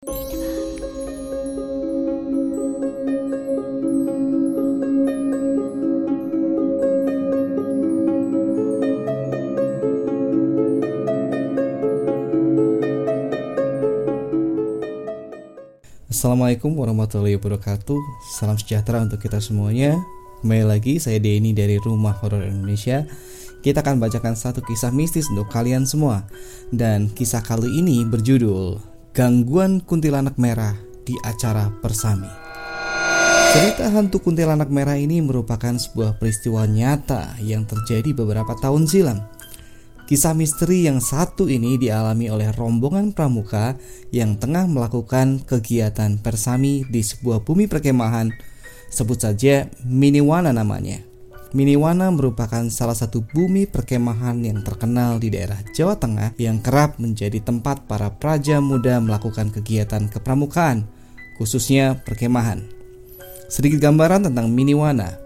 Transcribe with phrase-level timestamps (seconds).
[0.00, 0.16] Assalamualaikum
[16.80, 18.00] warahmatullahi wabarakatuh.
[18.40, 20.00] Salam sejahtera untuk kita semuanya.
[20.40, 23.04] Kembali lagi saya Denny dari Rumah Horor Indonesia.
[23.60, 26.24] Kita akan bacakan satu kisah mistis untuk kalian semua.
[26.72, 28.89] Dan kisah kali ini berjudul
[29.20, 30.72] Gangguan Kuntilanak Merah
[31.04, 32.32] di acara Persami.
[33.52, 39.20] Cerita hantu kuntilanak merah ini merupakan sebuah peristiwa nyata yang terjadi beberapa tahun silam.
[40.08, 43.76] Kisah misteri yang satu ini dialami oleh rombongan pramuka
[44.08, 48.32] yang tengah melakukan kegiatan persami di sebuah bumi perkemahan,
[48.88, 51.09] sebut saja Miniwana namanya.
[51.50, 57.42] Miniwana merupakan salah satu bumi perkemahan yang terkenal di daerah Jawa Tengah yang kerap menjadi
[57.42, 60.86] tempat para praja muda melakukan kegiatan kepramukaan,
[61.42, 62.62] khususnya perkemahan.
[63.50, 65.18] Sedikit gambaran tentang Miniwana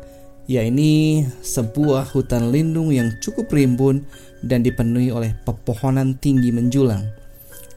[0.48, 4.08] ini sebuah hutan lindung yang cukup rimbun
[4.40, 7.04] dan dipenuhi oleh pepohonan tinggi menjulang.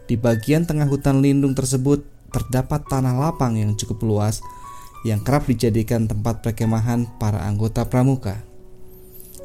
[0.07, 4.39] Di bagian tengah hutan lindung tersebut terdapat tanah lapang yang cukup luas
[5.05, 8.41] yang kerap dijadikan tempat perkemahan para anggota pramuka.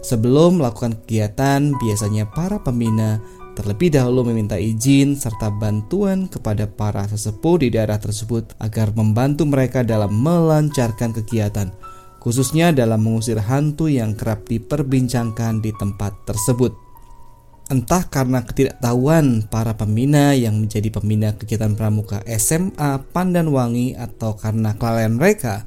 [0.03, 3.23] Sebelum melakukan kegiatan, biasanya para pembina
[3.53, 9.85] terlebih dahulu meminta izin serta bantuan kepada para sesepuh di daerah tersebut agar membantu mereka
[9.85, 11.69] dalam melancarkan kegiatan
[12.23, 16.71] khususnya dalam mengusir hantu yang kerap diperbincangkan di tempat tersebut.
[17.73, 25.17] Entah karena ketidaktahuan para pembina yang menjadi pembina kegiatan pramuka SMA Pandanwangi atau karena kelalaian
[25.17, 25.65] mereka,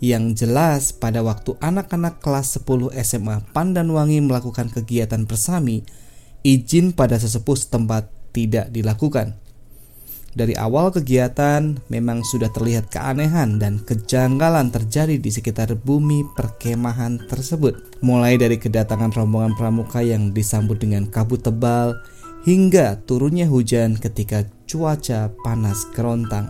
[0.00, 5.84] yang jelas pada waktu anak-anak kelas 10 SMA Pandanwangi melakukan kegiatan bersami,
[6.40, 9.36] izin pada sesepuh setempat tidak dilakukan.
[10.32, 18.00] Dari awal kegiatan memang sudah terlihat keanehan dan kejanggalan terjadi di sekitar bumi perkemahan tersebut.
[18.00, 22.00] Mulai dari kedatangan rombongan pramuka yang disambut dengan kabut tebal
[22.48, 26.48] hingga turunnya hujan ketika cuaca panas kerontang.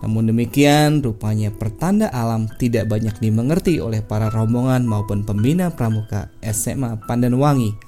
[0.00, 7.04] Namun demikian, rupanya pertanda alam tidak banyak dimengerti oleh para rombongan maupun pembina pramuka SMA
[7.04, 7.85] Pandanwangi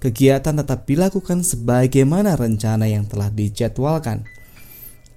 [0.00, 4.24] kegiatan tetap dilakukan sebagaimana rencana yang telah dijadwalkan.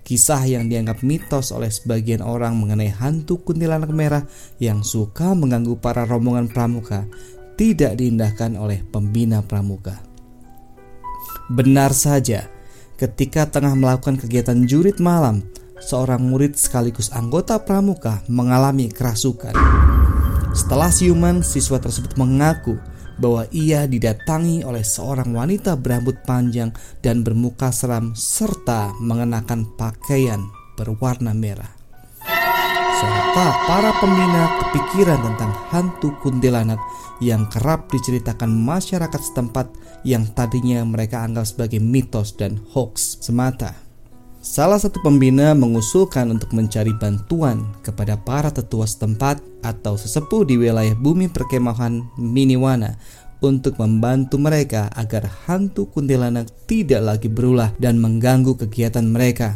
[0.04, 4.28] Kisah yang dianggap mitos oleh sebagian orang mengenai hantu kuntilanak merah
[4.60, 7.08] yang suka mengganggu para rombongan pramuka
[7.56, 10.04] tidak diindahkan oleh pembina pramuka.
[11.48, 12.52] Benar saja,
[13.00, 15.48] ketika tengah melakukan kegiatan jurit malam,
[15.80, 19.56] seorang murid sekaligus anggota pramuka mengalami kerasukan.
[20.52, 22.76] Setelah siuman, siswa tersebut mengaku
[23.18, 30.42] bahwa ia didatangi oleh seorang wanita berambut panjang dan bermuka seram serta mengenakan pakaian
[30.80, 31.70] berwarna merah.
[33.04, 36.80] Serta para pembina kepikiran tentang hantu kuntilanak
[37.20, 39.68] yang kerap diceritakan masyarakat setempat
[40.08, 43.83] yang tadinya mereka anggap sebagai mitos dan hoax semata.
[44.44, 50.92] Salah satu pembina mengusulkan untuk mencari bantuan kepada para tetua setempat atau sesepuh di wilayah
[51.00, 53.00] bumi perkemahan Miniwana
[53.40, 59.56] untuk membantu mereka agar hantu kuntilanak tidak lagi berulah dan mengganggu kegiatan mereka.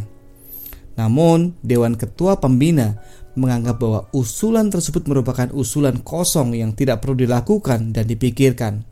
[0.95, 2.95] Namun, Dewan Ketua Pembina
[3.35, 8.86] menganggap bahwa usulan tersebut merupakan usulan kosong yang tidak perlu dilakukan dan dipikirkan.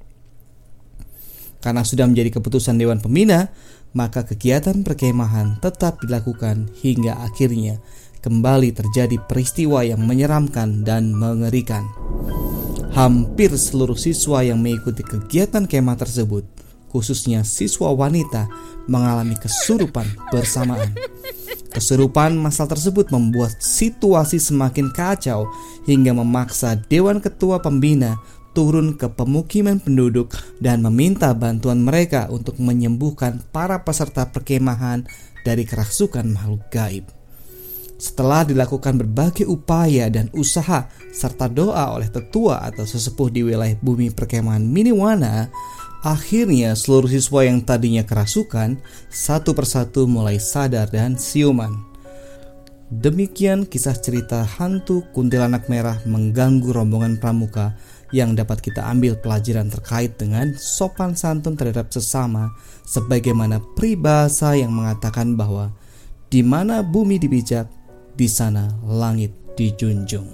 [1.66, 3.50] Karena sudah menjadi keputusan Dewan Pembina,
[3.98, 7.82] maka kegiatan perkemahan tetap dilakukan hingga akhirnya
[8.22, 11.90] kembali terjadi peristiwa yang menyeramkan dan mengerikan.
[12.94, 16.46] Hampir seluruh siswa yang mengikuti kegiatan kemah tersebut,
[16.94, 18.46] khususnya siswa wanita,
[18.86, 20.94] mengalami kesurupan bersamaan.
[21.74, 25.50] Kesurupan masal tersebut membuat situasi semakin kacau
[25.90, 28.16] hingga memaksa Dewan Ketua Pembina
[28.56, 30.32] turun ke pemukiman penduduk
[30.64, 35.04] dan meminta bantuan mereka untuk menyembuhkan para peserta perkemahan
[35.44, 37.06] dari kerasukan makhluk gaib.
[37.96, 44.12] Setelah dilakukan berbagai upaya dan usaha serta doa oleh tetua atau sesepuh di wilayah bumi
[44.12, 45.48] perkemahan Miniwana,
[46.04, 51.96] akhirnya seluruh siswa yang tadinya kerasukan satu persatu mulai sadar dan siuman.
[52.86, 57.74] Demikian kisah cerita hantu kuntilanak merah mengganggu rombongan pramuka
[58.16, 62.56] yang dapat kita ambil pelajaran terkait dengan sopan santun terhadap sesama
[62.88, 65.76] sebagaimana peribahasa yang mengatakan bahwa
[66.32, 67.68] di mana bumi dipijak
[68.16, 70.32] di sana langit dijunjung.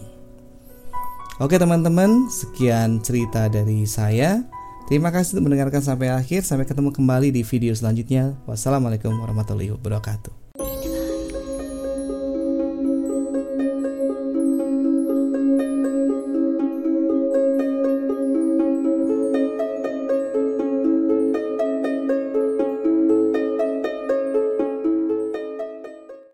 [1.42, 4.46] Oke teman-teman, sekian cerita dari saya.
[4.86, 6.46] Terima kasih sudah mendengarkan sampai akhir.
[6.46, 8.38] Sampai ketemu kembali di video selanjutnya.
[8.46, 10.41] Wassalamualaikum warahmatullahi wabarakatuh.